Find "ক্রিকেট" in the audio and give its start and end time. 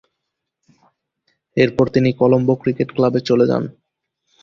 2.61-2.89